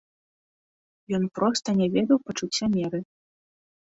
[1.19, 2.99] Ён проста не ведаў пачуцця меры.